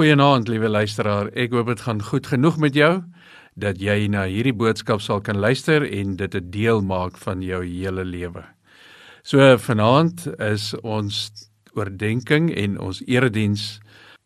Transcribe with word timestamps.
Goeienaand, 0.00 0.48
liewe 0.48 0.68
luisteraar. 0.72 1.28
Ek 1.36 1.52
hoop 1.52 1.66
dit 1.68 1.80
gaan 1.84 1.98
goed 2.00 2.30
genoeg 2.30 2.54
met 2.56 2.72
jou 2.72 3.02
dat 3.60 3.82
jy 3.84 4.06
na 4.08 4.22
hierdie 4.24 4.54
boodskap 4.56 5.02
sal 5.04 5.20
kan 5.20 5.36
luister 5.36 5.84
en 5.84 6.14
dit 6.16 6.34
'n 6.34 6.50
deel 6.50 6.80
maak 6.80 7.18
van 7.20 7.42
jou 7.42 7.60
hele 7.60 8.04
lewe. 8.04 8.44
So 9.22 9.58
vanaand 9.58 10.24
is 10.40 10.72
ons 10.80 11.30
oordeenking 11.76 12.48
en 12.56 12.80
ons 12.80 13.02
erediens 13.04 13.80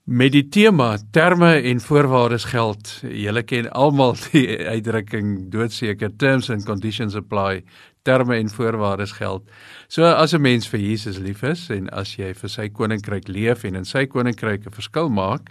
met 0.04 0.32
die 0.32 0.48
tema 0.48 0.98
terme 1.10 1.61
en 1.61 1.80
voorwaardes 1.80 2.45
geld. 2.45 3.02
Julle 3.02 3.43
ken 3.43 3.70
almal 3.72 4.14
die 4.30 4.46
uitdrukking 4.59 5.50
doodseker 5.50 6.16
terms 6.16 6.50
and 6.50 6.64
conditions 6.64 7.16
apply 7.16 7.64
terme 8.05 8.36
en 8.36 8.50
voorwaardes 8.52 9.16
geld. 9.16 9.48
So 9.89 10.04
as 10.04 10.34
'n 10.34 10.41
mens 10.41 10.68
vir 10.68 10.80
Jesus 10.80 11.18
lief 11.18 11.43
is 11.43 11.71
en 11.71 11.89
as 11.91 12.16
jy 12.16 12.34
vir 12.34 12.50
sy 12.50 12.68
koninkryk 12.68 13.29
leef 13.29 13.64
en 13.64 13.75
in 13.75 13.84
sy 13.84 14.07
koninkryk 14.07 14.66
'n 14.66 14.73
verskil 14.73 15.09
maak, 15.09 15.50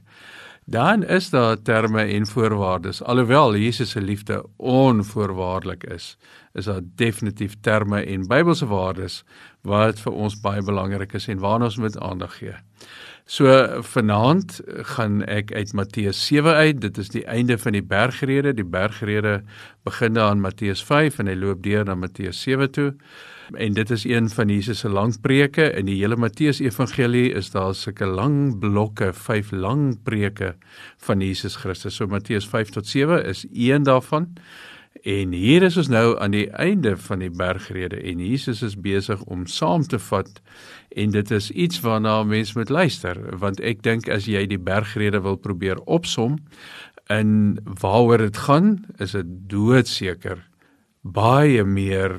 dan 0.65 1.03
is 1.03 1.29
daar 1.29 1.61
terme 1.61 2.01
en 2.01 2.27
voorwaardes. 2.27 3.03
Alhoewel 3.03 3.55
Jesus 3.55 3.89
se 3.89 4.01
liefde 4.01 4.45
onvoorwaardelik 4.57 5.83
is, 5.83 6.17
is 6.53 6.65
daar 6.65 6.81
definitief 6.95 7.55
terme 7.61 8.03
en 8.05 8.27
Bybelse 8.27 8.65
waardes 8.65 9.23
wat 9.61 9.99
vir 9.99 10.13
ons 10.13 10.39
baie 10.39 10.61
belangrik 10.61 11.13
is 11.13 11.27
en 11.27 11.39
waarna 11.39 11.65
ons 11.65 11.77
moet 11.77 11.99
aandag 11.99 12.37
gee. 12.37 12.55
So 13.25 13.47
vanaand 13.87 14.59
gaan 14.95 15.21
ek 15.31 15.53
uit 15.55 15.73
Matteus 15.73 16.25
7 16.27 16.53
uit. 16.53 16.81
Dit 16.81 16.97
is 16.97 17.09
die 17.09 17.23
einde 17.25 17.57
van 17.57 17.71
die 17.71 17.83
bergrede. 17.83 18.51
Die 18.53 18.67
bergrede 18.67 19.43
begin 19.87 20.13
daar 20.13 20.31
in 20.35 20.43
Matteus 20.43 20.83
5 20.83 21.19
en 21.19 21.31
hy 21.31 21.37
loop 21.39 21.63
deur 21.63 21.85
na 21.87 21.95
Matteus 21.95 22.41
7 22.43 22.71
toe. 22.71 22.89
En 23.51 23.73
dit 23.73 23.89
is 23.89 24.03
een 24.03 24.29
van 24.29 24.47
Jesus 24.47 24.79
se 24.79 24.89
lang 24.89 25.13
preke 25.21 25.71
in 25.71 25.85
die 25.85 25.99
hele 25.99 26.15
Matteus 26.15 26.59
Evangelie 26.59 27.31
is 27.33 27.51
daar 27.51 27.75
sulke 27.75 28.05
lang 28.05 28.59
blokke, 28.59 29.11
vyf 29.13 29.51
lang 29.51 29.97
preke 30.03 30.55
van 30.97 31.21
Jesus 31.21 31.55
Christus. 31.55 31.95
So 31.95 32.07
Matteus 32.07 32.47
5 32.47 32.69
tot 32.69 32.87
7 32.87 33.25
is 33.25 33.45
een 33.51 33.83
daarvan. 33.83 34.33
En 35.03 35.31
hier 35.31 35.63
is 35.63 35.77
ons 35.77 35.89
nou 35.91 36.13
aan 36.21 36.31
die 36.31 36.47
einde 36.49 36.93
van 36.97 37.19
die 37.19 37.31
bergrede 37.33 37.97
en 37.99 38.21
Jesus 38.23 38.61
is 38.63 38.77
besig 38.79 39.23
om 39.27 39.47
saam 39.49 39.83
te 39.83 39.99
vat 39.99 40.39
en 40.95 41.11
dit 41.11 41.31
is 41.31 41.49
iets 41.51 41.81
waarna 41.83 42.21
mense 42.23 42.55
moet 42.57 42.69
luister 42.69 43.19
want 43.41 43.59
ek 43.59 43.81
dink 43.83 44.07
as 44.07 44.29
jy 44.29 44.45
die 44.47 44.61
bergrede 44.61 45.19
wil 45.25 45.35
probeer 45.35 45.81
opsom 45.91 46.37
in 47.11 47.57
waaroor 47.81 48.23
dit 48.27 48.39
gaan 48.45 48.69
is 49.03 49.17
dit 49.17 49.33
doodseker 49.51 50.45
baie 51.01 51.65
meer 51.67 52.15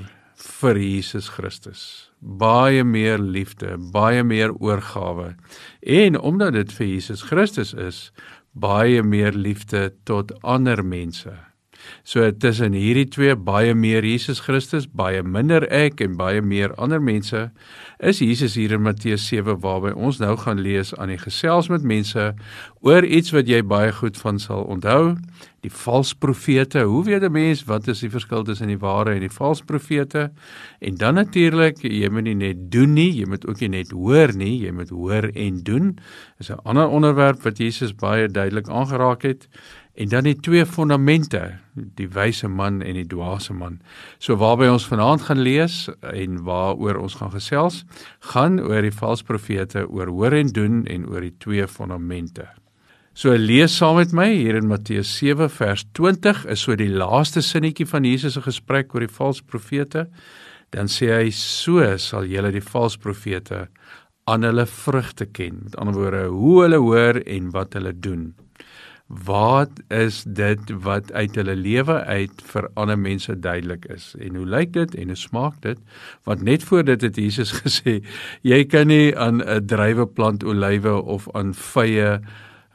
vir 0.60 0.78
Jesus 0.78 1.30
Christus. 1.32 2.10
Baie 2.20 2.84
meer 2.84 3.18
liefde 3.18 3.76
baie 3.78 4.24
meer 4.24 4.52
oorgawe. 4.60 5.34
En 5.80 6.20
omdat 6.20 6.52
dit 6.52 6.72
vir 6.72 6.86
Jesus 6.86 7.22
Christus 7.22 7.74
is 7.74 8.10
baie 8.52 9.02
meer 9.02 9.32
liefde 9.32 9.92
tot 10.04 10.32
ander 10.42 10.84
mense 10.84 11.34
So 12.04 12.30
tussen 12.30 12.72
hierdie 12.76 13.06
twee 13.08 13.36
baie 13.36 13.74
meer 13.74 14.04
Jesus 14.04 14.40
Christus, 14.44 14.86
baie 14.86 15.22
minder 15.22 15.64
ek 15.72 16.00
en 16.04 16.16
baie 16.16 16.42
meer 16.44 16.74
ander 16.76 17.00
mense, 17.00 17.50
is 17.98 18.20
Jesus 18.20 18.58
hier 18.58 18.74
in 18.76 18.84
Matteus 18.84 19.24
7 19.30 19.56
waarby 19.62 19.94
ons 19.94 20.20
nou 20.20 20.34
gaan 20.36 20.60
lees 20.60 20.92
aan 20.98 21.12
die 21.14 21.20
gesels 21.20 21.70
met 21.72 21.82
mense 21.82 22.32
oor 22.84 23.04
iets 23.04 23.32
wat 23.32 23.48
jy 23.48 23.62
baie 23.62 23.92
goed 23.92 24.18
van 24.20 24.38
sal 24.38 24.66
onthou, 24.68 25.14
die 25.64 25.72
valse 25.72 26.16
profete. 26.20 26.84
Hoe 26.84 27.04
weet 27.04 27.22
'n 27.22 27.32
mens 27.32 27.64
wat 27.64 27.88
is 27.88 28.00
die 28.00 28.10
verskil 28.10 28.44
tussen 28.44 28.68
die 28.68 28.78
ware 28.78 29.14
en 29.14 29.20
die 29.20 29.32
valse 29.32 29.64
profete? 29.64 30.30
En 30.80 30.94
dan 30.96 31.14
natuurlik, 31.14 31.82
jy 31.82 32.08
moet 32.10 32.24
nie 32.24 32.34
net 32.34 32.70
doen 32.70 32.92
nie, 32.92 33.12
jy 33.12 33.26
moet 33.26 33.46
ook 33.46 33.60
nie 33.60 33.68
net 33.68 33.90
hoor 33.90 34.36
nie, 34.36 34.58
jy 34.58 34.72
moet 34.72 34.88
hoor 34.88 35.30
en 35.34 35.62
doen. 35.62 35.98
Dis 36.38 36.50
'n 36.50 36.60
ander 36.64 36.88
onderwerp 36.88 37.42
wat 37.42 37.58
Jesus 37.58 37.94
baie 37.94 38.28
duidelik 38.28 38.68
aangeraak 38.68 39.22
het. 39.22 39.48
En 39.94 40.08
dan 40.10 40.26
die 40.26 40.34
twee 40.34 40.64
fondamente, 40.66 41.40
die 41.74 42.08
wyse 42.10 42.48
man 42.50 42.80
en 42.82 42.96
die 42.98 43.06
dwaase 43.06 43.54
man. 43.54 43.78
So 44.18 44.34
waarby 44.40 44.66
ons 44.72 44.88
vanaand 44.90 45.28
gaan 45.28 45.38
lees 45.46 45.84
en 46.10 46.40
waaroor 46.48 46.98
ons 47.04 47.14
gaan 47.20 47.30
gesels, 47.30 47.84
gaan 48.32 48.58
oor 48.58 48.82
die 48.82 48.94
valse 48.94 49.22
profete, 49.26 49.86
oor 49.86 50.10
hoor 50.10 50.34
en 50.34 50.50
doen 50.50 50.82
en 50.90 51.06
oor 51.06 51.22
die 51.22 51.36
twee 51.38 51.68
fondamente. 51.70 52.48
So 53.14 53.30
lees 53.38 53.76
saam 53.78 54.00
met 54.00 54.10
my 54.10 54.32
hier 54.32 54.58
in 54.58 54.66
Matteus 54.66 55.12
7 55.20 55.46
vers 55.54 55.86
20 55.94 56.42
is 56.50 56.66
so 56.66 56.74
die 56.74 56.90
laaste 56.90 57.44
sinnetjie 57.46 57.86
van 57.86 58.02
Jesus 58.02 58.34
se 58.34 58.42
gesprek 58.42 58.90
oor 58.96 59.06
die 59.06 59.14
valse 59.20 59.46
profete. 59.46 60.08
Dan 60.74 60.90
sê 60.90 61.12
hy 61.20 61.28
so 61.30 61.86
sal 62.02 62.26
julle 62.26 62.50
die 62.50 62.64
valse 62.64 62.98
profete 62.98 63.68
aan 64.26 64.42
hulle 64.42 64.66
vrugte 64.66 65.28
ken. 65.30 65.60
Met 65.68 65.78
ander 65.78 65.94
woorde, 65.94 66.24
hoe 66.34 66.64
hulle 66.64 66.82
hoor 66.82 67.22
en 67.22 67.52
wat 67.54 67.78
hulle 67.78 67.94
doen 67.94 68.32
wat 69.06 69.70
is 69.92 70.22
dit 70.26 70.70
wat 70.80 71.12
uit 71.12 71.34
hulle 71.36 71.54
lewe 71.56 71.96
uit 72.04 72.42
vir 72.52 72.68
ander 72.74 72.98
mense 72.98 73.36
duidelik 73.36 73.84
is? 73.92 74.14
En 74.18 74.36
hoe 74.40 74.46
lyk 74.46 74.72
dit 74.72 74.94
en 74.94 75.12
hoe 75.12 75.16
smaak 75.16 75.60
dit? 75.62 75.78
Want 76.24 76.42
net 76.42 76.64
voor 76.64 76.84
dit 76.84 77.00
het 77.00 77.16
Jesus 77.16 77.52
gesê 77.62 78.00
jy 78.42 78.64
kan 78.64 78.88
nie 78.88 79.16
aan 79.16 79.42
'n 79.44 79.66
druiweplant 79.66 80.44
olywe 80.44 81.02
of 81.02 81.28
aan 81.34 81.54
vye 81.54 82.20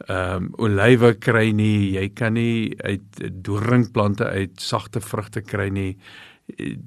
ehm 0.08 0.36
um, 0.36 0.54
olywe 0.58 1.14
kry 1.20 1.52
nie. 1.52 1.92
Jy 1.98 2.10
kan 2.10 2.34
nie 2.34 2.76
uit 2.78 3.44
doringplante 3.44 4.26
uit 4.26 4.62
sagte 4.62 5.02
vrugte 5.02 5.42
kry 5.42 5.70
nie. 5.70 5.98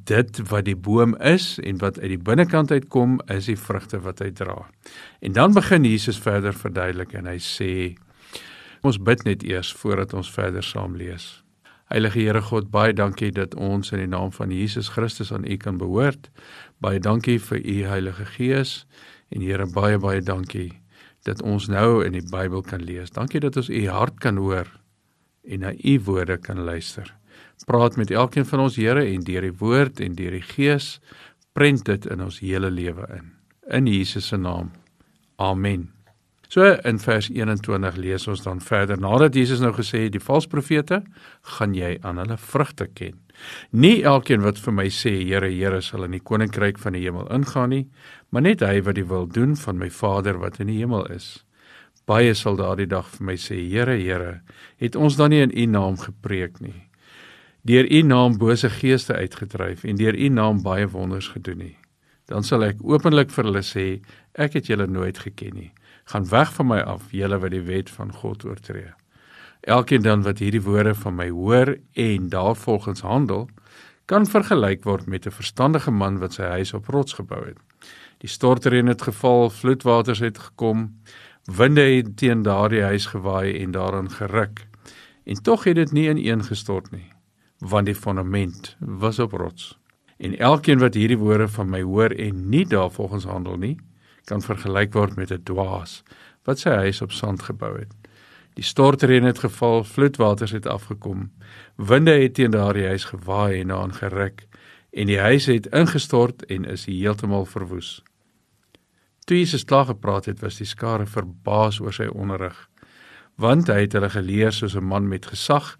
Dit 0.04 0.40
wat 0.48 0.64
die 0.64 0.76
boom 0.76 1.16
is 1.16 1.58
en 1.58 1.78
wat 1.78 1.98
uit 1.98 2.08
die 2.08 2.24
binnekant 2.30 2.70
uitkom 2.70 3.20
is 3.26 3.46
die 3.46 3.58
vrugte 3.58 4.00
wat 4.00 4.18
hy 4.18 4.30
dra. 4.30 4.70
En 5.20 5.32
dan 5.32 5.52
begin 5.52 5.84
Jesus 5.84 6.18
verder 6.18 6.54
verduidelik 6.54 7.12
en 7.12 7.26
hy 7.26 7.38
sê 7.38 7.94
Ons 8.82 8.98
bid 8.98 9.20
net 9.22 9.44
eers 9.46 9.70
voordat 9.78 10.10
ons 10.18 10.30
verder 10.34 10.64
saam 10.66 10.96
lees. 10.98 11.42
Heilige 11.92 12.18
Here 12.18 12.40
God, 12.42 12.70
baie 12.74 12.94
dankie 12.96 13.30
dat 13.30 13.54
ons 13.54 13.92
in 13.94 14.00
die 14.02 14.10
naam 14.10 14.32
van 14.34 14.50
Jesus 14.50 14.88
Christus 14.90 15.30
aan 15.32 15.46
U 15.46 15.56
kan 15.60 15.78
behoort. 15.78 16.30
Baie 16.82 16.98
dankie 16.98 17.38
vir 17.38 17.60
U 17.60 17.76
Heilige 17.92 18.26
Gees 18.34 18.72
en 19.30 19.44
Here 19.44 19.68
baie 19.70 20.00
baie 20.02 20.24
dankie 20.24 20.72
dat 21.22 21.44
ons 21.46 21.68
nou 21.70 22.02
in 22.02 22.16
die 22.16 22.24
Bybel 22.26 22.64
kan 22.66 22.82
lees. 22.82 23.14
Dankie 23.14 23.44
dat 23.44 23.60
ons 23.60 23.70
U 23.70 23.84
hart 23.86 24.18
kan 24.18 24.40
hoor 24.42 24.66
en 25.46 25.62
na 25.62 25.70
U 25.78 25.94
woorde 26.08 26.40
kan 26.42 26.64
luister. 26.66 27.06
Praat 27.66 27.96
met 27.96 28.10
elkeen 28.10 28.48
van 28.50 28.66
ons 28.66 28.76
Here 28.80 29.06
en 29.06 29.22
deur 29.22 29.46
die 29.46 29.54
woord 29.62 30.02
en 30.02 30.18
deur 30.18 30.34
die 30.34 30.42
Gees 30.42 30.96
prent 31.54 31.86
dit 31.86 32.10
in 32.10 32.24
ons 32.24 32.42
hele 32.42 32.70
lewe 32.70 33.06
in. 33.14 33.34
In 33.70 33.86
Jesus 33.86 34.26
se 34.26 34.36
naam. 34.36 34.72
Amen. 35.38 35.92
So 36.52 36.74
in 36.84 36.98
vers 37.00 37.30
21 37.32 37.96
lees 37.96 38.26
ons 38.28 38.42
dan 38.44 38.58
verder 38.60 38.98
nadat 39.00 39.36
Jesus 39.38 39.62
nou 39.64 39.70
gesê 39.72 40.02
het 40.02 40.12
die 40.12 40.20
valse 40.20 40.50
profete 40.52 40.98
gaan 41.54 41.72
jy 41.72 41.94
aan 42.04 42.20
hulle 42.20 42.36
vrugte 42.36 42.90
ken. 42.92 43.14
Nie 43.72 44.02
elkeen 44.04 44.44
wat 44.44 44.60
vir 44.60 44.76
my 44.76 44.84
sê 44.92 45.14
Here 45.22 45.48
Here 45.48 45.80
sal 45.80 46.04
in 46.04 46.18
die 46.18 46.20
koninkryk 46.20 46.76
van 46.82 46.92
die 46.92 47.06
hemel 47.06 47.30
ingaan 47.32 47.72
nie, 47.72 47.86
maar 48.28 48.44
net 48.44 48.60
hy 48.60 48.82
wat 48.84 49.00
die 49.00 49.06
wil 49.08 49.24
doen 49.24 49.56
van 49.56 49.80
my 49.80 49.88
Vader 49.88 50.42
wat 50.44 50.60
in 50.60 50.68
die 50.68 50.76
hemel 50.82 51.08
is. 51.14 51.46
Baie 52.04 52.36
sal 52.36 52.60
daardie 52.60 52.90
dag 52.90 53.08
vir 53.16 53.30
my 53.32 53.40
sê 53.40 53.56
Here 53.56 53.96
Here, 53.96 54.42
het 54.76 54.96
ons 54.96 55.16
dan 55.16 55.32
nie 55.32 55.40
in 55.46 55.56
U 55.56 55.68
naam 55.72 55.96
gepreek 56.04 56.60
nie? 56.60 56.82
Deur 57.64 57.88
U 57.88 58.02
naam 58.04 58.36
bose 58.36 58.68
geeste 58.68 59.16
uitgedryf 59.16 59.86
en 59.88 59.96
deur 59.96 60.20
U 60.20 60.28
naam 60.28 60.60
baie 60.60 60.84
wonders 60.84 61.32
gedoen 61.32 61.64
nie. 61.64 61.76
Dan 62.28 62.44
sal 62.44 62.68
ek 62.68 62.84
openlik 62.84 63.32
vir 63.32 63.48
hulle 63.48 63.64
sê 63.64 63.86
ek 64.36 64.60
het 64.60 64.68
julle 64.68 64.84
nooit 64.90 65.16
geken 65.16 65.56
nie 65.56 65.72
gaan 66.04 66.28
weg 66.28 66.52
van 66.52 66.66
my 66.66 66.80
af, 66.80 67.10
julle 67.10 67.38
wat 67.38 67.50
die 67.50 67.64
wet 67.66 67.90
van 67.90 68.12
God 68.12 68.44
oortree. 68.44 68.92
Elkeen 69.60 70.02
dan 70.02 70.22
wat 70.22 70.38
hierdie 70.38 70.62
woorde 70.62 70.94
van 70.94 71.14
my 71.14 71.28
hoor 71.30 71.76
en 71.92 72.28
daarvolgens 72.28 73.00
handel, 73.00 73.48
kan 74.04 74.26
vergelyk 74.26 74.84
word 74.84 75.06
met 75.06 75.26
'n 75.26 75.30
verstandige 75.30 75.90
man 75.90 76.18
wat 76.18 76.32
sy 76.32 76.42
huis 76.42 76.74
op 76.74 76.88
rots 76.88 77.12
gebou 77.12 77.46
het. 77.46 77.58
Die 78.18 78.28
stortreën 78.28 78.86
het 78.86 79.02
geval, 79.02 79.50
vloedwaters 79.50 80.18
het 80.18 80.38
gekom, 80.38 81.00
winde 81.44 81.80
het 81.80 82.16
teen 82.16 82.42
daardie 82.42 82.82
huis 82.82 83.06
gewaai 83.06 83.62
en 83.62 83.70
daaraan 83.70 84.10
geruk. 84.10 84.66
En 85.24 85.42
tog 85.42 85.64
het 85.64 85.74
dit 85.74 85.92
nie 85.92 86.08
ineengestort 86.08 86.90
nie, 86.90 87.12
want 87.58 87.86
die 87.86 87.94
fondament 87.94 88.76
was 88.78 89.18
op 89.18 89.32
rots. 89.32 89.78
En 90.18 90.38
elkeen 90.38 90.78
wat 90.78 90.94
hierdie 90.94 91.18
woorde 91.18 91.48
van 91.48 91.70
my 91.70 91.82
hoor 91.82 92.10
en 92.10 92.48
nie 92.48 92.66
daarvolgens 92.66 93.24
handel 93.24 93.56
nie, 93.56 93.78
kan 94.32 94.44
vergelyk 94.44 94.94
word 94.96 95.16
met 95.20 95.32
'n 95.32 95.44
dwaas 95.44 96.02
wat 96.44 96.58
sy 96.58 96.70
huis 96.70 97.02
op 97.02 97.12
sand 97.12 97.42
gebou 97.42 97.78
het. 97.78 97.92
Die 98.54 98.64
stortreën 98.64 99.24
het 99.24 99.38
geval, 99.38 99.84
vloedwaters 99.84 100.50
het 100.50 100.66
afgekom. 100.66 101.30
Winde 101.76 102.10
het 102.10 102.34
teen 102.34 102.50
daardie 102.50 102.86
huis 102.86 103.04
gewaai 103.04 103.60
en 103.60 103.68
daarin 103.68 103.94
geruk 103.94 104.46
en 104.92 105.06
die 105.06 105.20
huis 105.20 105.46
het 105.46 105.66
ingestort 105.66 106.44
en 106.46 106.64
is 106.64 106.84
heeltemal 106.84 107.44
verwoes. 107.44 108.02
Toe 109.24 109.38
Jesus 109.38 109.64
klaar 109.64 109.86
gepraat 109.86 110.24
het, 110.24 110.40
was 110.40 110.58
die 110.58 110.66
skare 110.66 111.06
verbaas 111.06 111.80
oor 111.80 111.92
sy 111.92 112.10
onderrig, 112.10 112.68
want 113.36 113.70
hy 113.72 113.86
het 113.86 113.92
hulle 113.96 114.10
geleer 114.10 114.52
soos 114.52 114.76
'n 114.76 114.84
man 114.84 115.08
met 115.08 115.26
gesag 115.26 115.78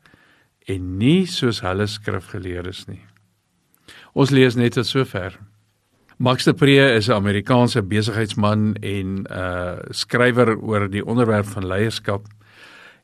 en 0.67 0.97
nie 0.99 1.27
soos 1.27 1.61
hulle 1.61 1.87
skrifgeleerdes 1.87 2.87
nie. 2.87 3.05
Ons 4.15 4.31
lees 4.31 4.55
net 4.55 4.73
tot 4.73 4.87
sover. 4.87 5.39
Max 6.23 6.45
de 6.45 6.55
Pre 6.55 6.95
is 6.95 7.09
'n 7.09 7.13
Amerikaanse 7.13 7.83
besigheidsman 7.83 8.75
en 8.75 9.07
'n 9.23 9.27
uh, 9.31 9.79
skrywer 9.91 10.59
oor 10.59 10.91
die 10.91 11.07
onderwerp 11.07 11.47
van 11.47 11.67
leierskap. 11.67 12.27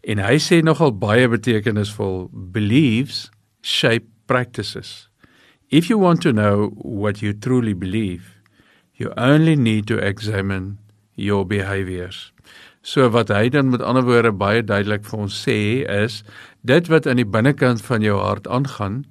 En 0.01 0.19
hy 0.19 0.39
sê 0.39 0.63
nogal 0.63 0.99
baie 0.99 1.29
betekenisvol 1.29 2.31
beliefs 2.33 3.31
shape 3.61 4.07
practices. 4.27 5.11
If 5.69 5.87
you 5.89 6.01
want 6.01 6.21
to 6.21 6.31
know 6.31 6.71
what 6.75 7.19
you 7.19 7.39
truly 7.39 7.75
believe, 7.75 8.23
you 8.93 9.11
only 9.17 9.57
need 9.57 9.87
to 9.87 9.97
examine 9.97 10.77
your 11.15 11.47
behaviors. 11.47 12.33
So 12.83 13.11
wat 13.11 13.29
hy 13.29 13.49
dan 13.49 13.69
met 13.69 13.83
ander 13.83 14.05
woorde 14.07 14.33
baie 14.33 14.63
duidelik 14.63 15.03
vir 15.05 15.19
ons 15.19 15.35
sê 15.43 15.59
is 15.83 16.23
dit 16.63 16.87
wat 16.89 17.07
aan 17.07 17.19
die 17.19 17.27
binnekant 17.27 17.83
van 17.83 18.01
jou 18.01 18.21
hart 18.21 18.47
aangaan 18.47 19.03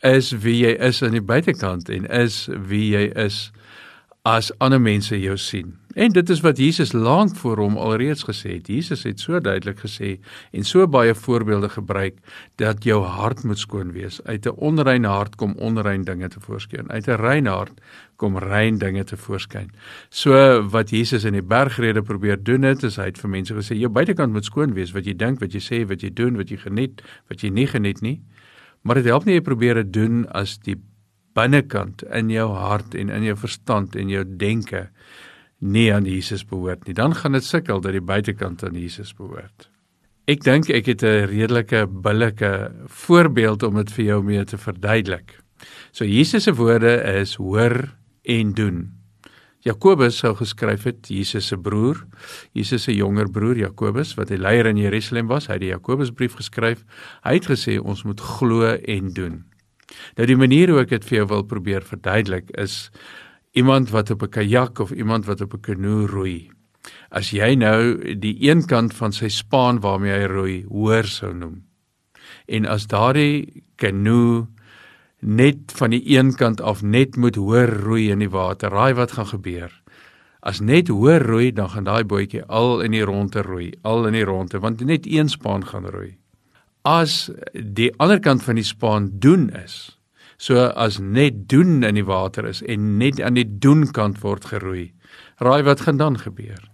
is 0.00 0.32
wie 0.32 0.56
jy 0.64 0.76
is 0.80 1.02
aan 1.02 1.16
die 1.16 1.24
buitekant 1.24 1.88
en 1.88 2.06
is 2.06 2.48
wie 2.68 2.90
jy 2.94 3.10
is 3.20 3.50
as 4.28 4.50
ander 4.60 4.80
mense 4.80 5.16
jou 5.16 5.36
sien. 5.40 5.76
En 5.98 6.12
dit 6.12 6.30
is 6.30 6.40
wat 6.44 6.58
Jesus 6.58 6.92
lank 6.92 7.36
voor 7.36 7.58
hom 7.58 7.76
alreeds 7.80 8.22
gesê 8.28 8.52
het. 8.58 8.68
Jesus 8.68 9.02
het 9.02 9.20
so 9.20 9.40
duidelik 9.40 9.80
gesê 9.80 10.18
en 10.52 10.64
so 10.64 10.86
baie 10.86 11.14
voorbeelde 11.14 11.68
gebruik 11.68 12.18
dat 12.60 12.84
jou 12.84 13.00
hart 13.04 13.42
moet 13.44 13.58
skoon 13.58 13.92
wees. 13.92 14.20
Uit 14.24 14.46
'n 14.46 14.54
onrein 14.56 15.04
hart 15.04 15.36
kom 15.36 15.54
onrein 15.56 16.04
dinge 16.04 16.28
te 16.28 16.40
voorskyn. 16.40 16.90
Uit 16.90 17.08
'n 17.08 17.20
rein 17.20 17.46
hart 17.46 17.80
kom 18.16 18.38
rein 18.38 18.78
dinge 18.78 19.04
te 19.04 19.16
voorskyn. 19.16 19.70
So 20.10 20.62
wat 20.68 20.90
Jesus 20.90 21.24
in 21.24 21.32
die 21.32 21.42
bergrede 21.42 22.02
probeer 22.02 22.42
doen 22.42 22.62
het, 22.62 22.82
is 22.82 22.96
hy 22.96 23.04
het 23.04 23.18
vir 23.18 23.30
mense 23.30 23.54
gesê 23.54 23.74
jou 23.74 23.88
buitekant 23.88 24.32
moet 24.32 24.44
skoon 24.44 24.74
wees, 24.74 24.92
wat 24.92 25.04
jy 25.04 25.16
dink, 25.16 25.40
wat 25.40 25.52
jy 25.52 25.60
sê, 25.60 25.86
wat 25.86 26.00
jy 26.00 26.10
doen, 26.12 26.36
wat 26.36 26.48
jy 26.48 26.56
geniet, 26.56 27.02
wat 27.28 27.40
jy 27.40 27.48
nie 27.48 27.66
geniet 27.66 28.00
nie. 28.00 28.20
Maar 28.82 29.00
dit 29.00 29.10
help 29.10 29.26
nie 29.26 29.36
jy 29.38 29.44
probeer 29.44 29.82
dit 29.82 29.92
doen 29.92 30.22
as 30.36 30.58
die 30.64 30.76
binnekant 31.36 32.02
in 32.16 32.30
jou 32.32 32.48
hart 32.56 32.94
en 32.98 33.10
in 33.12 33.26
jou 33.28 33.36
verstand 33.38 33.96
en 33.96 34.08
jou 34.10 34.24
denke 34.24 34.88
nie 35.60 35.90
aan 35.92 36.08
Jesus 36.08 36.44
behoort 36.48 36.86
nie. 36.86 36.96
Dan 36.96 37.14
gaan 37.14 37.36
dit 37.36 37.44
sukkel 37.44 37.82
dat 37.84 37.92
die 37.92 38.04
buitekant 38.04 38.64
aan 38.64 38.78
Jesus 38.78 39.12
behoort. 39.16 39.68
Ek 40.30 40.44
dink 40.46 40.70
ek 40.70 40.86
het 40.86 41.02
'n 41.02 41.26
redelike 41.26 41.86
billike 41.86 42.72
voorbeeld 42.86 43.62
om 43.62 43.76
dit 43.76 43.92
vir 43.92 44.04
jou 44.04 44.22
mee 44.22 44.44
te 44.44 44.56
verduidelik. 44.56 45.40
So 45.92 46.04
Jesus 46.04 46.44
se 46.44 46.54
woorde 46.54 47.02
is 47.20 47.34
hoor 47.34 47.96
en 48.24 48.52
doen. 48.54 48.99
Jakobus 49.60 50.16
sou 50.22 50.32
geskryf 50.38 50.86
het 50.88 51.08
Jesus 51.12 51.50
se 51.50 51.56
broer, 51.60 51.98
Jesus 52.56 52.86
se 52.86 52.94
jonger 52.94 53.28
broer 53.28 53.58
Jakobus 53.60 54.14
wat 54.16 54.30
'n 54.30 54.40
leier 54.40 54.66
in 54.66 54.76
Jerusalem 54.76 55.26
was, 55.26 55.46
hy 55.46 55.52
het 55.52 55.60
die 55.60 55.74
Jakobusbrief 55.74 56.34
geskryf. 56.34 56.84
Hy 57.24 57.34
het 57.34 57.46
gesê 57.46 57.78
ons 57.78 58.02
moet 58.04 58.20
glo 58.20 58.62
en 58.64 59.12
doen. 59.12 59.44
Nou 60.16 60.26
die 60.26 60.36
manier 60.36 60.70
hoe 60.70 60.80
ek 60.80 60.88
dit 60.88 61.04
vir 61.04 61.16
jou 61.18 61.26
wil 61.26 61.42
probeer 61.42 61.82
verduidelik 61.82 62.50
is 62.58 62.90
iemand 63.52 63.90
wat 63.90 64.10
op 64.10 64.22
'n 64.22 64.30
kajak 64.30 64.78
of 64.78 64.92
iemand 64.92 65.26
wat 65.26 65.40
op 65.40 65.54
'n 65.54 65.60
kanoe 65.60 66.06
roei. 66.06 66.50
As 67.10 67.30
jy 67.30 67.54
nou 67.54 68.14
die 68.14 68.36
een 68.40 68.66
kant 68.66 68.94
van 68.94 69.12
sy 69.12 69.28
spaan 69.28 69.80
waarmee 69.80 70.12
hy 70.12 70.26
roei, 70.26 70.64
hoor 70.68 71.04
sou 71.04 71.34
noem. 71.34 71.62
En 72.46 72.66
as 72.66 72.86
daardie 72.86 73.64
kanoe 73.76 74.46
net 75.20 75.72
van 75.76 75.90
die 75.90 76.02
een 76.16 76.34
kant 76.34 76.60
af 76.60 76.82
net 76.82 77.16
moet 77.16 77.36
hoor 77.36 77.68
roei 77.84 78.10
in 78.10 78.24
die 78.24 78.30
water, 78.30 78.70
raai 78.70 78.94
wat 78.94 79.12
gaan 79.12 79.26
gebeur? 79.26 79.72
As 80.40 80.60
net 80.60 80.88
hoor 80.88 81.20
roei, 81.20 81.52
dan 81.52 81.68
gaan 81.70 81.84
daai 81.84 82.04
bootjie 82.04 82.44
al 82.48 82.80
in 82.80 82.96
die 82.96 83.04
ronde 83.04 83.42
roei, 83.42 83.72
al 83.82 84.06
in 84.06 84.16
die 84.16 84.24
ronde, 84.24 84.58
want 84.58 84.80
net 84.80 85.06
een 85.06 85.28
spaan 85.28 85.66
gaan 85.66 85.86
roei 85.86 86.16
as 86.82 87.30
die 87.52 87.90
ander 88.00 88.20
kant 88.20 88.42
van 88.42 88.56
die 88.56 88.64
spaan 88.64 89.10
doen 89.20 89.50
is. 89.50 89.98
So 90.40 90.56
as 90.72 90.98
net 90.98 91.48
doen 91.48 91.82
in 91.84 91.94
die 91.94 92.06
water 92.06 92.46
is 92.48 92.62
en 92.62 92.96
net 92.98 93.20
aan 93.20 93.36
die 93.36 93.44
doen 93.44 93.90
kant 93.92 94.20
word 94.24 94.44
geroei. 94.48 94.92
Raai 95.38 95.62
wat 95.62 95.80
gaan 95.80 95.96
dan 95.96 96.18
gebeur? 96.18 96.70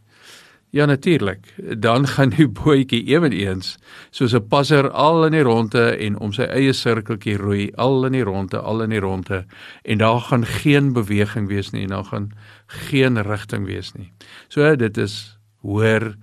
Ja 0.76 0.84
natuurlik, 0.84 1.55
dan 1.78 2.06
gaan 2.06 2.34
die 2.34 2.49
bootjie 2.52 2.99
ewenigs 3.08 3.78
soos 4.11 4.34
'n 4.37 4.49
passer 4.49 4.90
al 4.90 5.25
in 5.25 5.32
die 5.32 5.44
ronde 5.46 5.96
en 5.96 6.19
om 6.20 6.32
sy 6.37 6.43
eie 6.43 6.73
sirkeltjie 6.73 7.37
roei, 7.40 7.70
al 7.76 8.05
in 8.05 8.12
die 8.12 8.25
ronde, 8.25 8.61
al 8.61 8.82
in 8.82 8.93
die 8.93 9.00
ronde 9.00 9.46
en 9.82 9.99
daar 9.99 10.20
gaan 10.20 10.44
geen 10.44 10.93
beweging 10.93 11.49
wees 11.49 11.70
nie 11.73 11.82
en 11.82 11.94
daar 11.96 12.05
gaan 12.05 12.28
geen 12.67 13.23
rigting 13.23 13.64
wees 13.67 13.93
nie. 13.93 14.12
So 14.49 14.76
dit 14.76 14.99
is 14.99 15.38
hoor 15.62 16.14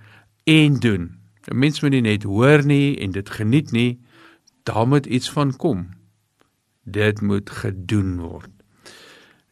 en 0.44 0.78
doen. 0.78 1.18
'n 1.50 1.58
Mens 1.58 1.80
moet 1.80 1.90
nie 1.90 2.00
net 2.00 2.22
hoor 2.22 2.64
nie 2.64 2.98
en 3.00 3.10
dit 3.10 3.30
geniet 3.30 3.72
nie, 3.72 4.00
daar 4.62 4.86
moet 4.88 5.06
iets 5.06 5.30
van 5.30 5.56
kom. 5.56 5.88
Dit 6.84 7.20
moet 7.20 7.50
gedoen 7.50 8.20
word. 8.20 8.53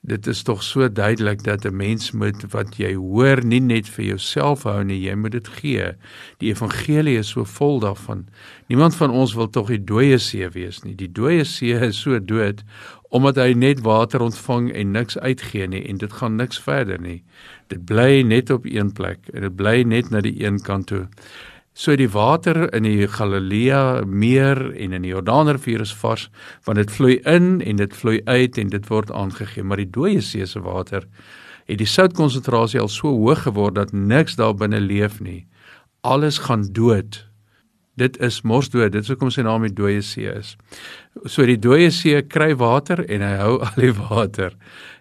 Dit 0.03 0.27
is 0.27 0.41
tog 0.43 0.63
so 0.67 0.93
duidelik 0.93 1.45
dat 1.45 1.65
'n 1.65 1.77
mens 1.77 2.11
moet 2.11 2.45
wat 2.51 2.77
jy 2.77 2.95
hoor 2.95 3.45
nie 3.45 3.61
net 3.61 3.89
vir 3.89 4.05
jouself 4.05 4.63
hou 4.63 4.85
nie, 4.85 5.01
jy 5.01 5.15
moet 5.15 5.31
dit 5.33 5.49
gee. 5.49 5.93
Die 6.39 6.51
evangelie 6.51 7.19
is 7.19 7.29
so 7.29 7.45
vol 7.45 7.81
daarvan. 7.81 8.27
Niemand 8.67 8.97
van 8.97 9.11
ons 9.11 9.35
wil 9.35 9.51
tog 9.51 9.69
die 9.69 9.85
dooie 9.85 10.19
see 10.19 10.49
wees 10.49 10.83
nie. 10.83 10.95
Die 10.95 11.13
dooie 11.13 11.45
see 11.45 11.79
is 11.87 12.01
so 12.01 12.19
dood 12.19 12.65
omdat 13.11 13.37
hy 13.37 13.53
net 13.53 13.81
water 13.81 14.21
ontvang 14.21 14.73
en 14.73 14.91
niks 14.91 15.19
uitgee 15.19 15.67
nie 15.69 15.85
en 15.89 15.97
dit 15.97 16.13
gaan 16.13 16.37
niks 16.37 16.59
verder 16.59 17.01
nie. 17.01 17.23
Dit 17.69 17.85
bly 17.85 18.23
net 18.23 18.51
op 18.51 18.65
een 18.65 18.93
plek 18.93 19.19
en 19.33 19.41
dit 19.41 19.57
bly 19.57 19.83
net 19.83 20.11
na 20.11 20.21
die 20.21 20.45
een 20.45 20.61
kant 20.63 20.87
toe. 20.87 21.07
So 21.73 21.95
die 21.97 22.11
water 22.13 22.67
in 22.77 22.85
die 22.85 23.07
Galilea 23.09 24.03
meer 24.05 24.59
en 24.77 24.93
in 24.93 25.07
die 25.07 25.13
Jordaanrivier 25.15 25.81
is 25.81 25.95
vars 25.97 26.27
want 26.67 26.77
dit 26.77 26.93
vloei 26.93 27.17
in 27.25 27.63
en 27.65 27.81
dit 27.81 27.95
vloei 27.97 28.21
uit 28.29 28.59
en 28.61 28.69
dit 28.75 28.89
word 28.91 29.11
aangegee. 29.11 29.65
Maar 29.65 29.81
die 29.81 29.89
dooie 29.89 30.21
see 30.21 30.47
se 30.47 30.61
water 30.61 31.09
het 31.71 31.81
die 31.81 31.89
soutkonsentrasie 31.89 32.81
al 32.83 32.91
so 32.93 33.15
hoog 33.17 33.47
geword 33.47 33.79
dat 33.79 33.93
niks 33.97 34.37
daar 34.37 34.53
binne 34.55 34.81
leef 34.83 35.21
nie. 35.25 35.47
Alles 36.05 36.43
gaan 36.45 36.67
dood. 36.77 37.23
Dit 37.97 38.19
is 38.21 38.43
morsdood 38.43 38.93
dit 38.93 39.05
is 39.05 39.13
hoekom 39.13 39.33
sy 39.33 39.45
naam 39.47 39.65
die 39.65 39.73
dooie 39.73 40.03
see 40.05 40.29
is. 40.29 40.59
So 41.25 41.47
die 41.49 41.57
dooie 41.61 41.89
see 41.93 42.21
kry 42.29 42.53
water 42.61 43.01
en 43.09 43.25
hy 43.25 43.33
hou 43.41 43.57
al 43.65 43.81
die 43.81 43.95
water 43.97 44.53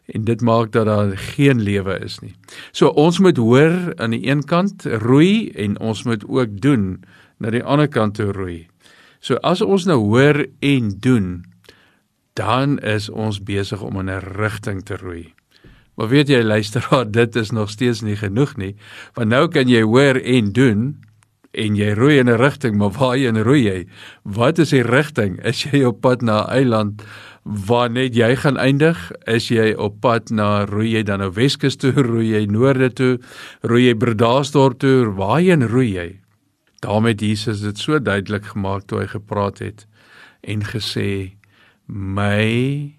en 0.05 0.23
dit 0.23 0.41
maak 0.41 0.71
dat 0.71 0.85
daar 0.85 1.17
geen 1.17 1.61
lewe 1.61 1.99
is 2.03 2.19
nie. 2.19 2.33
So 2.71 2.87
ons 2.87 3.19
moet 3.19 3.37
hoor 3.37 3.93
aan 3.95 4.15
die 4.15 4.27
een 4.27 4.43
kant 4.43 4.85
roei 4.85 5.49
en 5.49 5.79
ons 5.79 6.03
moet 6.03 6.25
ook 6.27 6.59
doen 6.61 7.03
na 7.37 7.49
die 7.49 7.63
ander 7.63 7.87
kant 7.87 8.15
toe 8.15 8.31
roei. 8.31 8.67
So 9.19 9.37
as 9.45 9.61
ons 9.61 9.85
nou 9.85 9.99
hoor 10.01 10.45
en 10.59 10.89
doen, 10.99 11.43
dan 12.33 12.79
is 12.79 13.09
ons 13.09 13.41
besig 13.43 13.81
om 13.81 13.99
in 13.99 14.09
'n 14.09 14.19
rigting 14.37 14.83
te 14.83 14.97
roei. 14.97 15.33
Maar 15.95 16.07
weet 16.07 16.27
jy 16.27 16.41
luisteraar, 16.41 17.11
dit 17.19 17.35
is 17.35 17.51
nog 17.51 17.69
steeds 17.69 18.01
nie 18.01 18.15
genoeg 18.15 18.55
nie, 18.57 18.75
want 19.13 19.29
nou 19.29 19.47
kan 19.47 19.67
jy 19.67 19.81
hoor 19.81 20.15
en 20.15 20.51
doen 20.51 20.97
en 21.51 21.75
jy 21.75 21.93
roei 21.93 22.17
in 22.19 22.29
'n 22.29 22.39
rigting, 22.39 22.77
maar 22.77 22.91
waarheen 22.91 23.43
roei 23.43 23.63
jy? 23.63 23.87
Wat 24.23 24.57
is 24.57 24.69
die 24.69 24.83
rigting? 24.83 25.43
Is 25.43 25.63
jy 25.63 25.83
op 25.83 26.01
pad 26.01 26.21
na 26.21 26.45
'n 26.45 26.49
eiland 26.49 27.03
waar 27.43 27.89
net 27.89 28.15
jy 28.15 28.35
gaan 28.35 28.57
eindig, 28.57 28.97
is 29.25 29.49
jy 29.49 29.71
op 29.73 30.01
pad 30.01 30.29
na 30.29 30.65
roei 30.69 30.91
jy 30.93 31.03
dan 31.03 31.23
nou 31.23 31.31
Weskus 31.33 31.79
toe, 31.81 31.93
roei 32.11 32.31
jy 32.33 32.45
noorde 32.45 32.91
toe, 32.93 33.13
roei 33.65 33.87
jy 33.87 33.95
Bredasdorp 33.97 34.79
toe, 34.79 35.09
waarheen 35.17 35.65
roei 35.69 35.93
jy? 35.95 36.09
daarmee 36.81 37.15
Jesus 37.15 37.61
dit 37.61 37.77
so 37.77 38.01
duidelik 38.01 38.45
gemaak 38.45 38.87
toe 38.89 39.03
hy 39.03 39.07
gepraat 39.11 39.61
het 39.61 39.85
en 40.41 40.65
gesê 40.65 41.37
my 41.85 42.95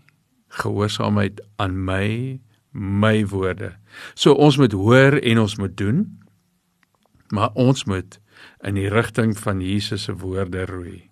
gehoorsaamheid 0.63 1.43
aan 1.57 1.75
my 1.85 2.39
my 2.73 3.27
woorde. 3.29 3.75
So 4.15 4.33
ons 4.33 4.57
moet 4.57 4.73
hoor 4.73 5.19
en 5.21 5.39
ons 5.39 5.57
moet 5.61 5.75
doen, 5.77 5.99
maar 7.29 7.51
ons 7.53 7.85
moet 7.85 8.17
in 8.65 8.79
die 8.79 8.89
rigting 8.89 9.35
van 9.39 9.61
Jesus 9.61 10.07
se 10.09 10.15
woorde 10.17 10.65
roei. 10.71 11.11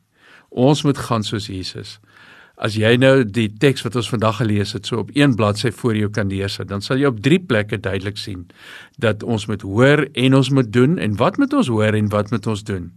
Ons 0.48 0.82
moet 0.86 0.98
gaan 0.98 1.26
soos 1.26 1.50
Jesus. 1.52 1.98
As 2.60 2.74
jy 2.76 2.90
nou 3.00 3.22
die 3.24 3.48
teks 3.48 3.80
wat 3.86 3.94
ons 3.96 4.10
vandag 4.12 4.36
gelees 4.42 4.74
het 4.76 4.88
so 4.90 5.00
op 5.00 5.10
een 5.16 5.32
bladsy 5.32 5.70
voor 5.72 5.96
jou 5.96 6.10
kan 6.12 6.28
lees, 6.28 6.58
dan 6.68 6.84
sal 6.84 7.00
jy 7.00 7.08
op 7.08 7.22
drie 7.24 7.38
plekke 7.40 7.78
duidelik 7.80 8.20
sien 8.20 8.42
dat 9.00 9.24
ons 9.24 9.46
moet 9.48 9.64
hoor 9.64 10.04
en 10.12 10.36
ons 10.36 10.50
moet 10.52 10.68
doen 10.68 10.98
en 11.00 11.14
wat 11.16 11.38
moet 11.40 11.56
ons 11.56 11.70
hoor 11.72 11.96
en 11.96 12.10
wat 12.12 12.28
moet 12.30 12.46
ons 12.52 12.64
doen? 12.68 12.90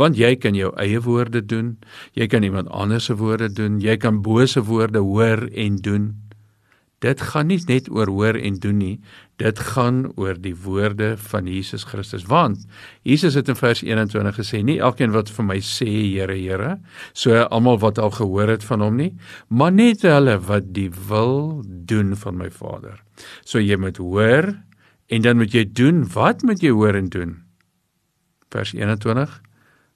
Want 0.00 0.16
jy 0.16 0.32
kan 0.40 0.56
jou 0.56 0.72
eie 0.80 1.02
woorde 1.04 1.44
doen, 1.44 1.74
jy 2.16 2.30
kan 2.32 2.46
iemand 2.48 2.72
anders 2.72 3.10
se 3.10 3.16
woorde 3.20 3.50
doen, 3.52 3.76
jy 3.84 3.98
kan 4.00 4.22
bose 4.24 4.64
woorde 4.64 5.04
hoor 5.04 5.44
en 5.52 5.76
doen. 5.84 6.08
Dit 7.04 7.20
gaan 7.20 7.52
nie 7.52 7.60
net 7.68 7.92
oor 7.92 8.08
hoor 8.08 8.40
en 8.40 8.56
doen 8.60 8.80
nie, 8.80 8.96
dit 9.40 9.60
gaan 9.72 10.02
oor 10.20 10.36
die 10.36 10.54
woorde 10.64 11.14
van 11.30 11.48
Jesus 11.48 11.86
Christus. 11.88 12.26
Want 12.28 12.66
Jesus 13.08 13.38
het 13.38 13.48
in 13.48 13.56
vers 13.56 13.82
21 13.82 14.36
gesê, 14.36 14.60
nie 14.64 14.78
elkeen 14.84 15.14
wat 15.16 15.32
vir 15.32 15.46
my 15.48 15.58
sê 15.64 15.88
Here, 15.88 16.36
Here, 16.36 16.76
so 17.16 17.36
almal 17.48 17.80
wat 17.80 17.98
al 17.98 18.12
gehoor 18.16 18.52
het 18.52 18.64
van 18.66 18.84
hom 18.84 19.00
nie, 19.00 19.12
maar 19.48 19.72
net 19.72 20.04
hulle 20.04 20.36
wat 20.48 20.72
die 20.76 20.90
wil 21.08 21.62
doen 21.64 22.12
van 22.20 22.40
my 22.40 22.50
Vader. 22.52 23.00
So 23.44 23.62
jy 23.62 23.80
moet 23.80 24.00
hoor 24.00 24.52
en 25.10 25.22
dan 25.24 25.40
moet 25.40 25.54
jy 25.56 25.64
doen, 25.66 26.04
wat 26.14 26.44
moet 26.46 26.62
jy 26.62 26.74
hoor 26.76 26.98
en 26.98 27.08
doen? 27.12 27.38
Vers 28.52 28.74
21 28.76 29.40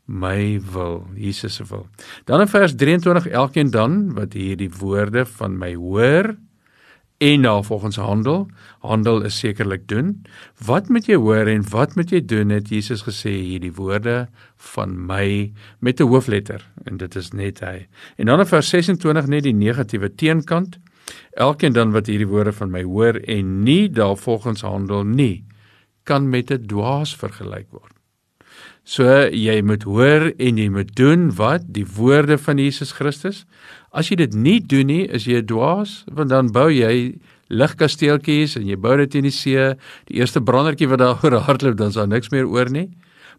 my 0.05 0.61
wil 0.73 1.07
Jesus 1.17 1.55
se 1.57 1.65
wil. 1.65 1.87
Dan 2.29 2.43
in 2.45 2.49
vers 2.49 2.75
23 2.77 3.27
elkeen 3.33 3.71
dan 3.73 4.13
wat 4.15 4.37
hierdie 4.37 4.69
woorde 4.69 5.25
van 5.39 5.57
my 5.59 5.73
hoor 5.75 6.35
en 7.25 7.41
navolgens 7.41 7.97
handel. 7.97 8.49
Handel 8.79 9.23
is 9.25 9.39
sekerlik 9.39 9.89
doen. 9.89 10.27
Wat 10.65 10.89
moet 10.89 11.07
jy 11.09 11.17
hoor 11.17 11.49
en 11.49 11.65
wat 11.73 11.95
moet 11.97 12.13
jy 12.13 12.21
doen? 12.21 12.53
Het 12.53 12.69
Jesus 12.69 13.05
gesê 13.07 13.33
hierdie 13.33 13.73
woorde 13.79 14.27
van 14.75 14.97
my 15.07 15.53
met 15.81 16.01
'n 16.01 16.09
hoofletter 16.09 16.61
en 16.85 16.97
dit 16.97 17.17
is 17.17 17.31
net 17.33 17.61
hy. 17.61 17.87
En 18.17 18.27
dan 18.27 18.41
in 18.41 18.47
vers 18.47 18.69
26 18.69 19.27
net 19.27 19.43
die 19.43 19.55
negatiewe 19.55 20.15
teenkant. 20.15 20.79
Elkeen 21.33 21.73
dan 21.73 21.93
wat 21.93 22.07
hierdie 22.07 22.29
woorde 22.29 22.53
van 22.53 22.71
my 22.71 22.83
hoor 22.83 23.15
en 23.15 23.63
nie 23.63 23.91
daarvolgens 23.91 24.61
handel 24.61 25.05
nie, 25.05 25.45
kan 26.03 26.29
met 26.29 26.51
'n 26.51 26.67
dwaas 26.67 27.17
vergelyk 27.17 27.71
word. 27.71 27.95
So 28.85 29.05
jy 29.33 29.63
moet 29.65 29.83
hoor 29.83 30.27
en 30.37 30.59
jy 30.61 30.69
moet 30.69 30.91
doen 30.97 31.31
wat 31.39 31.63
die 31.73 31.87
woorde 31.97 32.37
van 32.39 32.59
Jesus 32.61 32.93
Christus. 32.93 33.47
As 33.95 34.11
jy 34.11 34.19
dit 34.19 34.35
nie 34.35 34.59
doen 34.61 34.89
nie, 34.91 35.05
is 35.07 35.27
jy 35.27 35.39
'n 35.39 35.47
dwaas, 35.47 36.05
want 36.11 36.29
dan 36.31 36.51
bou 36.51 36.69
jy 36.69 37.15
ligkasteeltjies 37.49 38.57
en 38.57 38.67
jy 38.67 38.77
bou 38.77 38.97
dit 38.97 39.15
in 39.15 39.23
die 39.23 39.31
see. 39.31 39.75
Die 40.11 40.19
eerste 40.19 40.41
brandertjie 40.41 40.89
wat 40.89 40.99
daar 40.99 41.19
oor 41.25 41.39
hardloop, 41.47 41.77
dan 41.77 41.89
is 41.89 41.95
daar 41.95 42.09
niks 42.09 42.31
meer 42.31 42.47
oor 42.47 42.71
nie. 42.71 42.91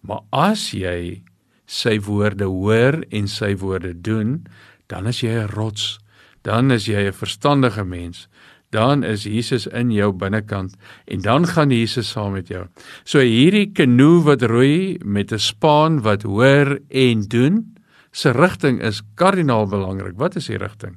Maar 0.01 0.23
as 0.31 0.71
jy 0.71 1.23
sy 1.67 1.99
woorde 1.99 2.45
hoor 2.45 3.03
en 3.11 3.27
sy 3.27 3.55
woorde 3.55 3.93
doen, 3.93 4.45
dan 4.87 5.07
is 5.07 5.21
jy 5.21 5.33
'n 5.43 5.51
rots. 5.55 5.99
Dan 6.43 6.71
is 6.71 6.85
jy 6.85 7.07
'n 7.07 7.13
verstandige 7.13 7.83
mens 7.83 8.27
dan 8.75 9.03
is 9.03 9.23
Jesus 9.23 9.67
in 9.71 9.91
jou 9.93 10.11
binnekant 10.11 10.75
en 11.07 11.21
dan 11.21 11.47
gaan 11.47 11.71
Jesus 11.71 12.09
saam 12.11 12.35
met 12.35 12.49
jou. 12.51 12.65
So 13.07 13.23
hierdie 13.23 13.71
kanoe 13.71 14.23
wat 14.25 14.43
roei 14.43 14.97
met 15.03 15.31
'n 15.31 15.39
span 15.39 16.01
wat 16.01 16.23
hoor 16.23 16.79
en 16.89 17.21
doen, 17.27 17.74
se 18.15 18.31
rigting 18.31 18.79
is 18.83 19.01
kardinaal 19.19 19.67
belangrik. 19.67 20.15
Wat 20.19 20.37
is 20.39 20.47
die 20.47 20.59
rigting? 20.61 20.95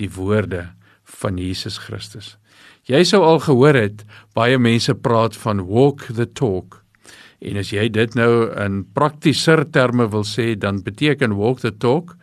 Die 0.00 0.10
woorde 0.12 0.68
van 1.18 1.38
Jesus 1.40 1.78
Christus. 1.80 2.36
Jy 2.88 3.00
sou 3.08 3.22
al 3.24 3.40
gehoor 3.44 3.76
het 3.76 4.04
baie 4.36 4.58
mense 4.60 4.92
praat 4.94 5.36
van 5.40 5.64
walk 5.68 6.06
the 6.12 6.28
talk. 6.28 6.82
En 7.40 7.60
as 7.60 7.70
jy 7.72 7.86
dit 7.92 8.14
nou 8.18 8.48
in 8.60 8.82
praktiser 8.96 9.62
terme 9.72 10.08
wil 10.12 10.26
sê, 10.26 10.52
dan 10.58 10.82
beteken 10.84 11.36
walk 11.38 11.62
the 11.64 11.72
talk 11.72 12.16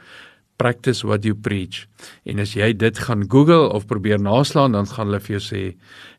practice 0.58 1.04
what 1.06 1.25
you 1.28 1.36
preach. 1.36 1.86
En 2.24 2.40
as 2.40 2.56
jy 2.56 2.72
dit 2.78 3.00
gaan 3.08 3.25
Google 3.32 3.70
of 3.75 3.88
probeer 3.90 4.22
naslaan, 4.22 4.75
dan 4.78 4.88
gaan 4.88 5.10
hulle 5.10 5.24
vir 5.24 5.38
jou 5.38 5.44
sê 5.44 5.64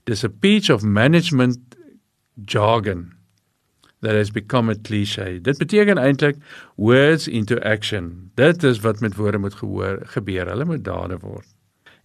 dis 0.06 0.24
a 0.26 0.30
piece 0.30 0.72
of 0.72 0.84
management 0.84 1.76
jargon 2.46 3.15
that 4.06 4.14
has 4.14 4.30
become 4.30 4.70
a 4.70 4.76
cliché. 4.76 5.42
Dit 5.42 5.58
beteken 5.58 5.98
eintlik 5.98 6.38
words 6.76 7.26
into 7.26 7.58
action. 7.66 8.30
Dit 8.38 8.62
is 8.62 8.78
wat 8.84 9.00
met 9.02 9.16
woorde 9.18 9.38
moet 9.42 9.54
gehoor 9.58 9.98
gebeur. 10.14 10.46
Hulle 10.46 10.64
moet 10.64 10.84
dade 10.84 11.18
word. 11.24 11.48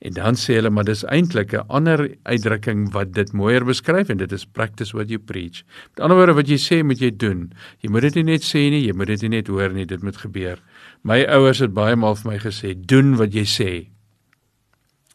En 0.02 0.16
dan 0.18 0.38
sê 0.40 0.56
hulle 0.58 0.72
maar 0.74 0.88
dis 0.88 1.04
eintlik 1.14 1.54
'n 1.54 1.68
ander 1.70 2.02
uitdrukking 2.26 2.90
wat 2.92 3.14
dit 3.14 3.34
mooier 3.34 3.66
beskryf 3.66 4.10
en 4.10 4.18
dit 4.18 4.32
is 4.32 4.46
practice 4.46 4.96
what 4.98 5.10
you 5.10 5.20
preach. 5.20 5.62
Met 5.94 6.00
ander 6.00 6.18
woorde 6.18 6.34
wat 6.34 6.50
jy 6.50 6.58
sê 6.58 6.84
moet 6.84 7.00
jy 7.00 7.12
doen. 7.12 7.52
Jy 7.82 7.90
moet 7.90 8.02
dit 8.02 8.16
nie 8.16 8.34
net 8.34 8.42
sê 8.42 8.70
nie, 8.74 8.82
jy 8.88 8.94
moet 8.94 9.08
dit 9.08 9.22
nie 9.22 9.30
net 9.38 9.48
hoor 9.48 9.70
nie, 9.70 9.86
dit 9.86 10.02
moet 10.02 10.18
gebeur. 10.18 10.58
My 11.04 11.22
ouers 11.26 11.60
het 11.60 11.74
baie 11.74 11.96
maal 11.96 12.16
vir 12.16 12.32
my 12.32 12.40
gesê, 12.40 12.74
doen 12.74 13.16
wat 13.18 13.34
jy 13.34 13.46
sê. 13.46 13.88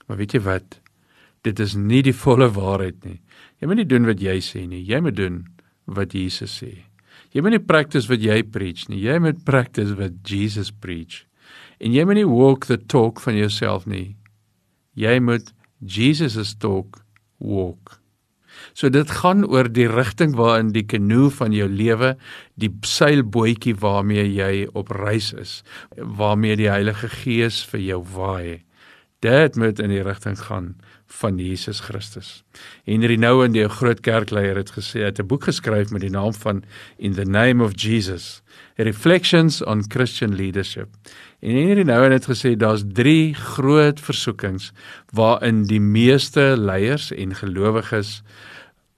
Maar 0.06 0.16
weet 0.16 0.32
jy 0.32 0.40
wat? 0.40 0.80
Dit 1.42 1.58
is 1.60 1.74
nie 1.74 2.02
die 2.02 2.14
volle 2.14 2.48
waarheid 2.48 3.04
nie. 3.04 3.20
Jy 3.58 3.66
moet 3.66 3.76
nie 3.76 3.90
doen 3.90 4.06
wat 4.06 4.20
jy 4.20 4.38
sê 4.38 4.68
nie, 4.68 4.84
jy 4.86 5.00
moet 5.00 5.16
doen 5.16 5.46
wat 5.86 6.14
Jesus 6.14 6.58
sê. 6.60 6.72
Jy 7.34 7.42
moet 7.44 7.56
nie 7.56 7.62
practice 7.62 8.10
wat 8.10 8.22
jy 8.22 8.40
preach 8.42 8.86
nie, 8.90 9.00
jy 9.02 9.18
moet 9.22 9.42
practice 9.46 9.96
wat 9.98 10.18
Jesus 10.26 10.70
preach. 10.70 11.24
En 11.80 11.92
jy 11.92 12.06
moet 12.08 12.20
nie 12.20 12.28
walk 12.28 12.66
the 12.70 12.78
talk 12.78 13.20
van 13.24 13.36
jouself 13.36 13.86
nie. 13.86 14.16
Jy 14.96 15.18
moet 15.20 15.52
Jesus 15.84 16.38
se 16.38 16.56
talk 16.58 17.02
walk. 17.38 17.98
So 18.72 18.88
dit 18.88 19.10
gaan 19.20 19.44
oor 19.44 19.68
die 19.68 19.88
rigting 19.88 20.34
waarin 20.36 20.72
die 20.72 20.86
kanoe 20.88 21.28
van 21.32 21.52
jou 21.52 21.68
lewe, 21.68 22.14
die 22.56 22.70
seilbootjie 22.88 23.76
waarmee 23.80 24.24
jy 24.30 24.66
op 24.76 24.92
reis 24.96 25.32
is, 25.36 25.60
waarmee 25.96 26.56
die 26.56 26.70
Heilige 26.72 27.10
Gees 27.12 27.62
vir 27.68 27.84
jou 27.84 28.00
waai. 28.16 28.62
Dit 29.24 29.56
moet 29.56 29.78
in 29.80 29.88
die 29.88 30.02
rigting 30.04 30.36
gaan 30.38 30.74
van 31.06 31.38
Jesus 31.38 31.80
Christus. 31.80 32.44
Henry 32.84 33.16
Nouwen, 33.16 33.52
die 33.52 33.68
groot 33.68 34.00
kerkleier 34.04 34.58
het 34.60 34.74
gesê, 34.76 35.06
het 35.06 35.18
'n 35.18 35.26
boek 35.26 35.44
geskryf 35.44 35.90
met 35.90 36.00
die 36.00 36.10
naam 36.10 36.34
van 36.34 36.64
In 36.98 37.12
the 37.12 37.24
Name 37.24 37.64
of 37.64 37.72
Jesus, 37.74 38.42
Reflections 38.74 39.64
on 39.64 39.84
Christian 39.88 40.34
Leadership. 40.34 40.88
En 41.40 41.50
Henry 41.50 41.82
Nouwen 41.82 42.12
het 42.12 42.26
gesê 42.28 42.56
daar's 42.56 42.84
3 42.92 43.34
groot 43.34 44.00
versoekings 44.00 44.72
waarin 45.12 45.62
die 45.62 45.80
meeste 45.80 46.54
leiers 46.58 47.12
en 47.12 47.34
gelowiges 47.34 48.22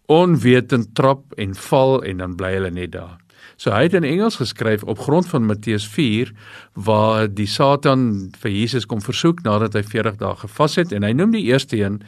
onwetend 0.07 0.95
trap 0.95 1.33
en 1.33 1.55
val 1.55 2.03
en 2.03 2.17
dan 2.17 2.35
bly 2.35 2.53
hulle 2.53 2.71
net 2.71 2.93
daar. 2.93 3.17
So 3.59 3.73
hy 3.75 3.89
het 3.89 3.95
in 3.99 4.07
Engels 4.07 4.39
geskryf 4.39 4.85
op 4.87 5.01
grond 5.03 5.27
van 5.27 5.47
Matteus 5.47 5.83
4 5.91 6.31
waar 6.79 7.27
die 7.27 7.49
Satan 7.51 8.31
vir 8.39 8.53
Jesus 8.55 8.87
kom 8.87 9.03
versoek 9.03 9.43
nadat 9.43 9.75
hy 9.75 9.83
40 9.83 10.21
dae 10.21 10.37
gevas 10.45 10.79
het 10.79 10.95
en 10.95 11.03
hy 11.03 11.11
noem 11.19 11.35
die 11.35 11.49
eerste 11.51 11.81
een 11.81 11.99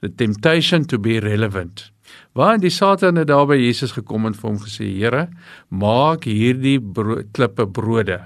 the 0.00 0.08
temptation 0.14 0.86
to 0.86 0.98
be 1.02 1.18
relevant. 1.18 1.90
Waar 2.32 2.58
die 2.62 2.70
Satan 2.70 3.18
het 3.18 3.26
daar 3.26 3.48
by 3.50 3.58
Jesus 3.58 3.96
gekom 3.98 4.30
en 4.30 4.38
vir 4.38 4.48
hom 4.48 4.62
gesê: 4.62 4.86
"Here, 4.86 5.28
maak 5.68 6.24
hierdie 6.30 6.78
bro 6.80 7.22
klippe 7.32 7.66
brode." 7.66 8.20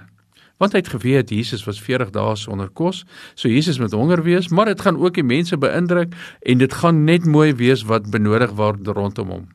Want 0.60 0.72
hy 0.72 0.84
het 0.84 0.92
geweet 0.92 1.30
Jesus 1.30 1.64
was 1.64 1.80
40 1.80 2.12
dae 2.12 2.36
sonder 2.36 2.68
kos, 2.68 3.04
so 3.34 3.48
Jesus 3.48 3.78
moet 3.78 3.92
honger 3.92 4.22
wees, 4.22 4.48
maar 4.48 4.66
dit 4.66 4.80
gaan 4.80 4.96
ook 4.96 5.14
die 5.14 5.24
mense 5.24 5.56
beïndruk 5.56 6.14
en 6.42 6.58
dit 6.58 6.72
gaan 6.72 7.04
net 7.04 7.24
mooi 7.24 7.54
wees 7.54 7.82
wat 7.82 8.10
benodig 8.10 8.52
word 8.52 8.86
rondom 8.86 9.28
hom. 9.28 9.48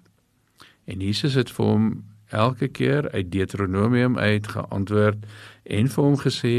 En 0.85 0.99
Jesus 0.99 1.33
het 1.33 1.49
vir 1.49 1.65
hom 1.65 2.03
elke 2.29 2.67
keer 2.67 3.09
uit 3.11 3.31
Deuteronomium 3.31 4.17
uit 4.17 4.47
geantwoord 4.47 5.25
en 5.63 5.89
vir 5.89 6.03
hom 6.03 6.17
gesê 6.17 6.55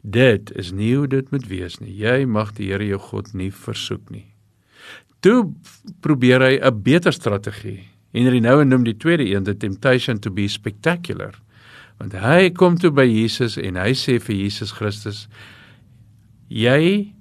dit 0.00 0.52
is 0.56 0.72
nie 0.72 0.94
hoe 0.96 1.08
dit 1.08 1.30
moet 1.30 1.46
wees 1.48 1.78
nie. 1.80 1.92
Jy 1.96 2.24
mag 2.24 2.52
die 2.58 2.70
Here 2.72 2.86
jou 2.86 3.00
God 3.00 3.32
nie 3.32 3.50
versoek 3.52 4.10
nie. 4.10 4.26
Toe 5.20 5.52
probeer 6.00 6.40
hy 6.40 6.54
'n 6.60 6.82
beter 6.82 7.12
strategie. 7.12 7.88
Henry 8.12 8.38
Nouwen 8.38 8.68
noem 8.68 8.84
die 8.84 8.96
tweede 8.96 9.26
een 9.26 9.44
the 9.44 9.56
temptation 9.56 10.18
to 10.18 10.30
be 10.30 10.48
spectacular. 10.48 11.34
Want 11.98 12.12
hy 12.12 12.50
kom 12.50 12.78
toe 12.78 12.90
by 12.90 13.06
Jesus 13.06 13.56
en 13.56 13.76
hy 13.76 13.92
sê 13.92 14.20
vir 14.20 14.36
Jesus 14.36 14.72
Christus 14.72 15.28
jy 16.48 17.14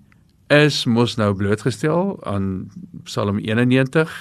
is 0.54 0.84
mos 0.86 1.16
nou 1.18 1.34
blootgestel 1.34 2.18
aan 2.30 2.70
Psalm 3.08 3.40
91 3.40 4.12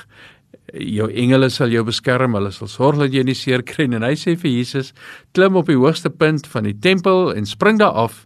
jou 0.72 1.08
engele 1.10 1.50
sal 1.50 1.72
jou 1.72 1.84
beskerm, 1.84 2.36
hulle 2.38 2.52
sal 2.54 2.70
sorg 2.70 3.00
dat 3.02 3.14
jy 3.14 3.24
nie 3.26 3.36
seer 3.36 3.64
kry 3.66 3.88
nie. 3.88 3.98
En 3.98 4.06
hy 4.06 4.14
sê 4.18 4.36
vir 4.38 4.50
Jesus, 4.50 4.92
klim 5.36 5.56
op 5.56 5.68
die 5.70 5.78
hoogste 5.78 6.10
punt 6.10 6.46
van 6.52 6.68
die 6.68 6.76
tempel 6.78 7.32
en 7.34 7.48
spring 7.48 7.80
daar 7.82 7.96
af. 8.06 8.22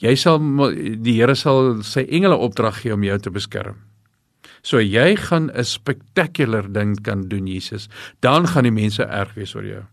Jy 0.00 0.14
sal 0.16 0.40
die 1.04 1.18
Here 1.18 1.36
sal 1.36 1.82
sy 1.84 2.06
engele 2.08 2.38
opdrag 2.40 2.82
gee 2.82 2.94
om 2.96 3.04
jou 3.04 3.18
te 3.20 3.30
beskerm. 3.30 3.76
So 4.62 4.80
jy 4.80 5.16
gaan 5.16 5.50
'n 5.50 5.64
spectacular 5.64 6.68
ding 6.72 7.02
kan 7.02 7.28
doen 7.28 7.46
Jesus. 7.46 7.88
Dan 8.20 8.46
gaan 8.46 8.64
die 8.64 8.72
mense 8.72 9.02
erg 9.02 9.34
wees 9.34 9.54
oor 9.54 9.64
jou. 9.64 9.84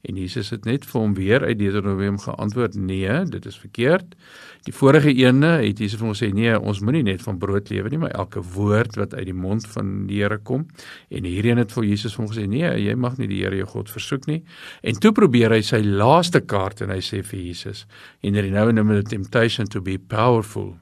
En 0.00 0.16
Jesus 0.16 0.48
het 0.50 0.64
net 0.64 0.86
vir 0.88 1.00
hom 1.00 1.14
weer 1.14 1.44
uit 1.44 1.58
Deuteronomium 1.58 2.18
geantwoord: 2.18 2.74
"Nee, 2.74 3.24
dit 3.24 3.46
is 3.46 3.58
verkeerd." 3.58 4.16
Die 4.64 4.72
vorige 4.72 5.12
ene 5.14 5.46
het 5.46 5.78
Jesus 5.78 5.98
vir 5.98 6.06
hom 6.06 6.14
gesê: 6.14 6.32
"Nee, 6.32 6.60
ons 6.60 6.80
moenie 6.80 7.02
net 7.02 7.22
van 7.22 7.38
brood 7.38 7.68
lewe 7.68 7.88
nie, 7.88 7.98
maar 7.98 8.10
elke 8.10 8.42
woord 8.42 8.96
wat 8.96 9.14
uit 9.14 9.24
die 9.24 9.34
mond 9.34 9.66
van 9.66 10.06
die 10.06 10.22
Here 10.22 10.38
kom." 10.38 10.66
En 11.08 11.24
hierdie 11.24 11.50
een 11.50 11.58
het 11.58 11.72
vir 11.72 11.84
Jesus 11.84 12.14
vir 12.14 12.24
hom 12.24 12.34
gesê: 12.34 12.48
"Nee, 12.48 12.84
jy 12.84 12.94
mag 12.94 13.18
nie 13.18 13.28
die 13.28 13.42
Here 13.42 13.56
jou 13.56 13.66
God 13.66 13.90
versoek 13.90 14.26
nie." 14.26 14.42
En 14.82 14.94
toe 14.94 15.12
probeer 15.12 15.50
hy 15.50 15.60
sy 15.60 15.82
laaste 15.82 16.40
kaart 16.40 16.80
en 16.80 16.90
hy 16.90 17.00
sê 17.00 17.22
vir 17.22 17.40
Jesus: 17.40 17.86
"In 18.20 18.34
the 18.34 18.42
now 18.42 18.68
and 18.68 18.78
the 18.78 19.02
temptation 19.02 19.66
to 19.66 19.80
be 19.80 19.98
powerful." 19.98 20.76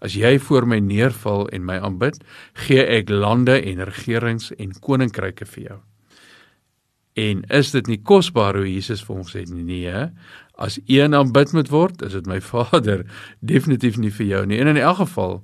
As 0.00 0.14
jy 0.14 0.38
voor 0.38 0.66
my 0.66 0.78
neerval 0.78 1.48
en 1.48 1.64
my 1.64 1.78
aanbid, 1.78 2.18
gee 2.66 2.84
ek 2.84 3.08
lande 3.08 3.62
en 3.62 3.84
regerings 3.84 4.52
en 4.58 4.72
koninkryke 4.80 5.46
vir 5.46 5.62
jou. 5.62 5.78
En 7.16 7.42
is 7.48 7.70
dit 7.72 7.86
nie 7.88 8.00
kosbaar 8.04 8.58
hoe 8.60 8.66
Jesus 8.68 9.02
vir 9.06 9.16
ons 9.16 9.30
sê 9.32 9.46
nee, 9.48 10.00
as 10.60 10.78
een 10.84 11.16
aanbid 11.16 11.52
moet 11.56 11.70
word, 11.72 12.02
is 12.04 12.16
dit 12.16 12.26
my 12.28 12.40
Vader, 12.50 13.06
definitief 13.40 13.96
nie 14.00 14.12
vir 14.12 14.26
jou 14.26 14.42
nie. 14.50 14.60
En 14.60 14.72
in 14.72 14.80
elk 14.80 15.00
geval, 15.04 15.40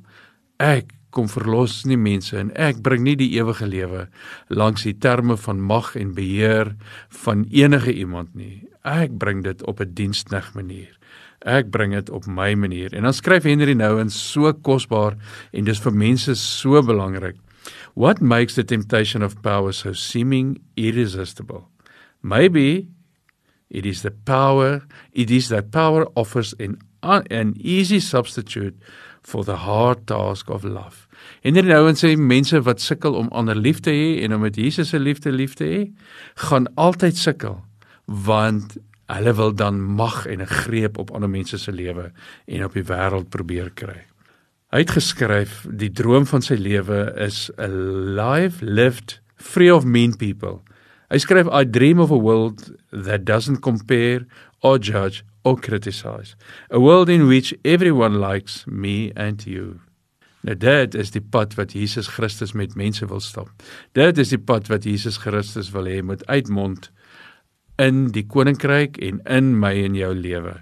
ek 0.60 0.92
kom 1.12 1.28
verlos 1.28 1.82
nie 1.88 1.98
mense 2.00 2.36
en 2.40 2.50
ek 2.56 2.80
bring 2.84 3.04
nie 3.04 3.16
die 3.20 3.30
ewige 3.36 3.68
lewe 3.68 4.06
langs 4.48 4.86
die 4.86 4.96
terme 4.96 5.36
van 5.40 5.60
mag 5.60 5.92
en 6.00 6.14
beheer 6.16 6.72
van 7.24 7.44
enige 7.52 7.92
iemand 7.92 8.32
nie. 8.36 8.64
Ek 8.82 9.12
bring 9.20 9.44
dit 9.44 9.62
op 9.68 9.80
'n 9.80 9.92
diensnig 9.94 10.54
manier. 10.54 10.96
Ek 11.44 11.70
bring 11.70 11.92
dit 11.92 12.10
op 12.10 12.26
my 12.26 12.54
manier. 12.54 12.94
En 12.94 13.02
dan 13.02 13.12
skryf 13.12 13.42
Henry 13.42 13.74
Nouwen 13.74 14.10
so 14.10 14.52
kosbaar 14.52 15.16
en 15.52 15.64
dis 15.64 15.80
vir 15.80 15.92
mense 15.92 16.34
so 16.34 16.82
belangrik. 16.82 17.36
What 17.94 18.20
makes 18.20 18.54
the 18.54 18.64
temptation 18.64 19.22
of 19.22 19.42
power 19.42 19.72
so 19.72 19.92
seeming 19.92 20.60
irresistible? 20.76 21.68
Maybe 22.22 22.88
it 23.70 23.86
is 23.86 24.02
the 24.02 24.10
power, 24.10 24.82
it 25.12 25.30
is 25.30 25.48
that 25.48 25.70
power 25.70 26.06
offers 26.14 26.54
an, 26.58 26.78
an 27.02 27.54
easy 27.58 28.00
substitute 28.00 28.76
for 29.22 29.44
the 29.44 29.56
hard 29.56 30.06
task 30.06 30.50
of 30.50 30.64
love. 30.64 31.08
En 31.46 31.54
hierdie 31.54 31.74
ouens 31.78 32.02
sê 32.02 32.14
mense 32.18 32.58
wat 32.66 32.82
sukkel 32.82 33.14
om 33.18 33.30
ander 33.30 33.58
lief 33.58 33.80
te 33.84 33.94
hê 33.94 34.22
en 34.24 34.34
om 34.34 34.42
met 34.42 34.58
Jesus 34.58 34.90
se 34.90 34.98
liefde 34.98 35.30
lief 35.30 35.54
te 35.58 35.68
hê, 35.68 35.82
gaan 36.48 36.66
altyd 36.74 37.18
sukkel 37.18 37.60
want 38.26 38.76
hulle 39.12 39.34
wil 39.38 39.52
dan 39.54 39.78
mag 39.80 40.24
en 40.26 40.42
'n 40.42 40.54
greep 40.64 40.98
op 40.98 41.10
ander 41.14 41.30
mense 41.30 41.58
se 41.58 41.72
lewe 41.72 42.12
en 42.46 42.64
op 42.64 42.72
die 42.72 42.84
wêreld 42.84 43.28
probeer 43.30 43.70
kry. 43.70 44.02
Hy 44.72 44.86
het 44.86 44.94
geskryf 44.96 45.66
die 45.68 45.90
droom 45.92 46.24
van 46.24 46.40
sy 46.40 46.56
lewe 46.56 47.02
is 47.20 47.50
a 47.60 47.66
life 47.68 48.64
lived 48.64 49.18
free 49.36 49.68
of 49.68 49.84
mean 49.84 50.14
people. 50.16 50.62
Hy 51.12 51.18
skryf 51.20 51.50
I 51.52 51.66
dream 51.68 52.00
of 52.00 52.08
a 52.08 52.16
world 52.16 52.70
that 52.88 53.26
doesn't 53.28 53.60
compare 53.60 54.24
or 54.64 54.78
judge 54.80 55.26
or 55.44 55.58
criticize. 55.60 56.36
A 56.70 56.80
world 56.80 57.12
in 57.12 57.28
which 57.28 57.52
everyone 57.68 58.16
likes 58.16 58.64
me 58.66 59.12
and 59.14 59.44
you. 59.44 59.82
Nou 60.40 60.56
dit 60.56 60.96
is 60.96 61.12
die 61.12 61.20
pad 61.20 61.52
wat 61.60 61.76
Jesus 61.76 62.08
Christus 62.16 62.56
met 62.56 62.72
mense 62.72 63.04
wil 63.06 63.20
stap. 63.20 63.52
Dit 63.92 64.16
is 64.16 64.32
die 64.32 64.40
pad 64.40 64.72
wat 64.72 64.88
Jesus 64.88 65.20
Christus 65.20 65.68
wil 65.76 65.84
hê 65.84 66.00
moet 66.00 66.24
uitmond 66.32 66.88
in 67.76 68.06
die 68.16 68.24
koninkryk 68.24 68.96
en 69.04 69.20
in 69.28 69.52
my 69.60 69.74
en 69.84 70.00
jou 70.00 70.14
lewe. 70.16 70.56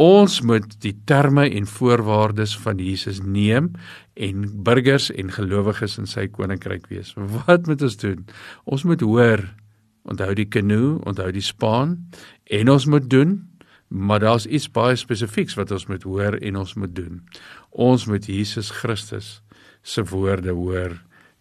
Ons 0.00 0.38
moet 0.40 0.64
die 0.80 0.94
terme 1.04 1.44
en 1.50 1.66
voorwaardes 1.68 2.54
van 2.62 2.78
Jesus 2.80 3.20
neem 3.20 3.74
en 4.16 4.46
burgers 4.64 5.10
en 5.12 5.32
gelowiges 5.34 5.98
in 6.00 6.08
sy 6.08 6.24
koninkryk 6.32 6.88
wees. 6.88 7.12
Wat 7.16 7.68
moet 7.68 7.82
ons 7.84 7.98
doen? 8.00 8.24
Ons 8.64 8.86
moet 8.88 9.04
hoor, 9.04 9.44
onthou 10.08 10.32
die 10.34 10.48
kanoe, 10.48 10.96
onthou 11.04 11.28
die 11.36 11.44
span 11.44 11.98
en 12.48 12.72
ons 12.72 12.88
moet 12.88 13.10
doen 13.12 13.38
Maar 13.90 14.18
daar's 14.22 14.46
iets 14.46 14.70
baie 14.70 14.94
spesifieks 14.96 15.56
wat 15.58 15.70
ons 15.74 15.86
moet 15.90 16.02
hoor 16.06 16.36
en 16.38 16.56
ons 16.56 16.74
moet 16.74 16.92
doen. 16.94 17.22
Ons 17.70 18.06
moet 18.06 18.26
Jesus 18.26 18.70
Christus 18.70 19.40
se 19.82 20.04
woorde 20.06 20.54
hoor 20.54 20.94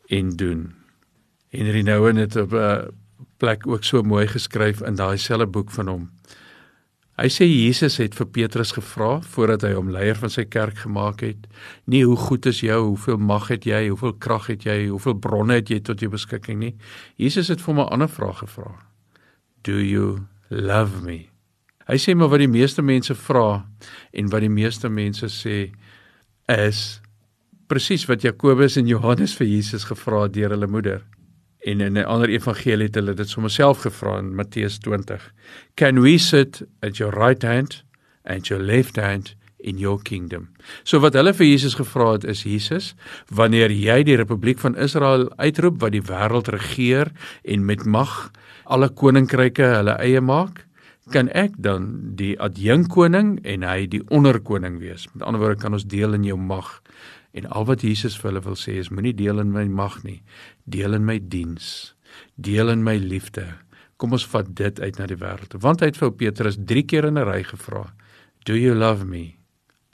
en 0.09 0.31
doen. 0.33 0.63
Henry 1.53 1.81
Nouwen 1.85 2.15
het 2.15 2.35
op 2.35 2.53
'n 2.53 2.89
plek 3.37 3.67
ook 3.67 3.83
so 3.83 4.01
mooi 4.01 4.27
geskryf 4.27 4.81
in 4.81 4.95
daai 4.95 5.17
selfe 5.17 5.45
boek 5.45 5.71
van 5.71 5.87
hom. 5.87 6.09
Hy 7.19 7.27
sê 7.27 7.43
Jesus 7.43 7.97
het 7.99 8.13
vir 8.15 8.27
Petrus 8.31 8.69
gevra 8.71 9.17
voordat 9.33 9.65
hy 9.67 9.73
hom 9.75 9.89
leier 9.91 10.15
van 10.15 10.31
sy 10.31 10.45
kerk 10.47 10.85
gemaak 10.85 11.19
het, 11.25 11.49
nie 11.91 12.05
hoe 12.07 12.15
goed 12.15 12.47
is 12.47 12.61
jy, 12.63 12.77
hoeveel 12.79 13.19
mag 13.19 13.49
het 13.51 13.67
jy, 13.67 13.89
hoeveel 13.89 14.13
krag 14.23 14.47
het 14.47 14.63
jy, 14.63 14.77
hoeveel 14.87 15.17
bronne 15.19 15.57
het 15.59 15.67
jy 15.73 15.81
tot 15.83 15.99
jou 15.99 16.07
beskikking 16.13 16.61
nie. 16.61 16.71
Jesus 17.19 17.51
het 17.51 17.59
vir 17.59 17.73
hom 17.73 17.83
'n 17.83 17.91
ander 17.91 18.07
vraag 18.07 18.39
gevra. 18.45 18.71
Do 19.63 19.75
you 19.83 20.27
love 20.49 21.03
me? 21.03 21.27
Hy 21.89 21.97
sê 21.97 22.15
maar 22.15 22.29
wat 22.29 22.39
die 22.39 22.47
meeste 22.47 22.81
mense 22.81 23.15
vra 23.15 23.65
en 24.13 24.29
wat 24.29 24.41
die 24.41 24.49
meeste 24.49 24.89
mense 24.89 25.25
sê 25.25 25.73
is 26.47 27.01
presies 27.67 28.05
wat 28.05 28.21
Jakobus 28.21 28.77
en 28.77 28.87
Johannes 28.87 29.35
vir 29.35 29.47
Jesus 29.47 29.83
gevra 29.83 30.23
het 30.23 30.33
deur 30.33 30.49
hulle 30.49 30.67
moeder. 30.67 31.03
En 31.65 31.81
in 31.81 31.97
'n 31.97 32.05
ander 32.05 32.29
evangelie 32.29 32.85
het 32.85 32.95
hulle 32.95 33.13
dit 33.13 33.29
sommer 33.29 33.51
self 33.51 33.81
gevra 33.81 34.17
in 34.17 34.35
Matteus 34.35 34.77
20. 34.77 35.33
Can 35.75 36.01
we 36.01 36.17
sit 36.17 36.63
at 36.79 36.97
your 36.97 37.13
right 37.13 37.43
hand 37.43 37.83
and 38.23 38.47
your 38.47 38.63
left 38.63 38.95
hand 38.95 39.35
in 39.59 39.77
your 39.77 39.99
kingdom. 40.01 40.49
So 40.83 41.01
wat 41.03 41.17
hulle 41.19 41.33
vir 41.35 41.49
Jesus 41.49 41.75
gevra 41.75 42.13
het 42.15 42.25
is 42.31 42.45
Jesus, 42.47 42.93
wanneer 43.27 43.73
jy 43.73 44.01
die 44.07 44.17
republiek 44.19 44.59
van 44.61 44.77
Israel 44.79 45.27
uitroep 45.39 45.81
wat 45.83 45.95
die 45.95 46.05
wêreld 46.05 46.51
regeer 46.53 47.11
en 47.43 47.67
met 47.67 47.85
mag 47.85 48.31
alle 48.69 48.89
koninkryke 48.89 49.65
hulle 49.75 49.97
eie 49.99 50.21
maak, 50.21 50.63
kan 51.09 51.29
ek 51.33 51.55
dan 51.57 51.89
die 52.15 52.35
adjunkkoning 52.37 53.39
en 53.43 53.65
hy 53.65 53.87
die 53.89 54.03
onderkoning 54.13 54.77
wees. 54.79 55.07
Met 55.15 55.25
ander 55.25 55.41
woorde 55.41 55.63
kan 55.63 55.73
ons 55.73 55.87
deel 55.89 56.13
in 56.13 56.27
jou 56.27 56.37
mag. 56.37 56.77
En 57.33 57.49
al 57.49 57.65
wat 57.65 57.81
Jesus 57.85 58.17
vir 58.17 58.31
hulle 58.31 58.45
wil 58.45 58.57
sê 58.57 58.77
is 58.81 58.91
moenie 58.93 59.15
deel 59.17 59.41
in 59.41 59.51
my 59.53 59.65
mag 59.69 59.99
nie, 60.05 60.19
deel 60.69 60.93
in 60.93 61.05
my 61.05 61.19
diens, 61.19 61.95
deel 62.35 62.69
in 62.69 62.83
my 62.83 62.97
liefde. 62.97 63.45
Kom 63.99 64.15
ons 64.15 64.27
vat 64.31 64.47
dit 64.55 64.79
uit 64.79 64.99
na 64.99 65.07
die 65.09 65.19
wêreld. 65.19 65.57
Want 65.59 65.81
hy 65.83 65.91
het 65.91 65.99
vir 65.99 66.15
Petrus 66.15 66.57
3 66.71 66.85
keer 66.87 67.09
in 67.09 67.17
'n 67.17 67.27
ry 67.27 67.43
gevra, 67.43 67.93
"Do 68.45 68.53
you 68.55 68.75
love 68.75 69.05
me?" 69.05 69.39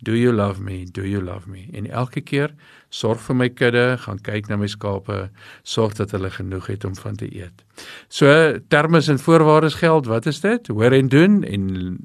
Do 0.04 0.14
you 0.14 0.34
love 0.34 0.62
me? 0.62 0.86
Do 0.92 1.02
you 1.08 1.24
love 1.24 1.50
me? 1.50 1.68
En 1.74 1.88
elke 1.90 2.22
keer 2.22 2.54
sorg 2.90 3.22
vir 3.22 3.36
my 3.36 3.50
kudde, 3.50 3.98
gaan 3.98 4.20
kyk 4.20 4.48
na 4.48 4.58
my 4.60 4.68
skape, 4.68 5.30
sorg 5.64 5.96
dat 5.96 6.12
hulle 6.12 6.30
genoeg 6.30 6.68
het 6.68 6.84
om 6.86 6.96
van 6.96 7.16
te 7.16 7.30
eet. 7.36 7.64
So 8.08 8.60
termes 8.68 9.08
en 9.08 9.20
voorwaardes 9.20 9.80
geld, 9.82 10.06
wat 10.06 10.26
is 10.26 10.42
dit? 10.42 10.68
Hoor 10.68 10.92
en 10.92 11.08
doen 11.08 11.44
en 11.44 11.98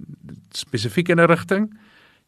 spesifiek 0.51 1.09
in 1.09 1.21
'n 1.21 1.27
rigting. 1.27 1.79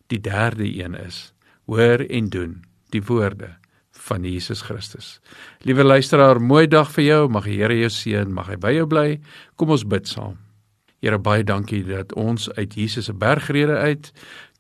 Die 0.07 0.21
derde 0.21 0.67
een 0.67 0.95
is 0.95 1.33
hoor 1.67 2.05
en 2.11 2.29
doen 2.29 2.63
die 2.91 3.03
woorde 3.03 3.62
van 4.09 4.25
Jesus 4.27 4.63
Christus. 4.67 5.21
Liewe 5.67 5.85
luisteraar, 5.85 6.41
mooi 6.43 6.67
dag 6.67 6.91
vir 6.95 7.05
jou. 7.05 7.21
Mag 7.31 7.47
die 7.49 7.59
Here 7.61 7.77
jou 7.79 7.91
seën, 7.93 8.33
mag 8.33 8.51
hy 8.51 8.59
by 8.61 8.73
jou 8.77 8.87
bly. 8.91 9.09
Kom 9.57 9.75
ons 9.75 9.87
bid 9.87 10.11
saam. 10.11 10.39
Here 11.03 11.19
baie 11.19 11.43
dankie 11.47 11.83
dat 11.87 12.15
ons 12.19 12.49
uit 12.59 12.75
Jesus 12.79 13.09
se 13.11 13.15
bergrede 13.15 13.77
uit 13.79 14.13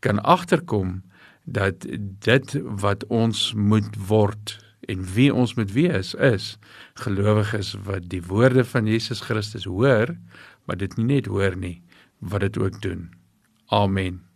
kan 0.02 0.18
agterkom 0.26 1.00
dat 1.44 1.86
dit 2.26 2.56
wat 2.82 3.06
ons 3.10 3.52
moet 3.54 3.94
word 4.08 4.58
en 4.90 5.04
wie 5.14 5.30
ons 5.34 5.54
moet 5.54 5.70
wees 5.74 6.14
is 6.18 6.56
gelowiges 6.98 7.74
wat 7.86 8.08
die 8.10 8.22
woorde 8.26 8.64
van 8.66 8.90
Jesus 8.90 9.22
Christus 9.22 9.66
hoor, 9.70 10.16
maar 10.66 10.78
dit 10.78 10.96
nie 10.98 11.06
net 11.14 11.30
hoor 11.30 11.54
nie, 11.58 11.78
wat 12.18 12.42
dit 12.46 12.58
ook 12.58 12.82
doen. 12.82 13.10
Amen. 13.70 14.31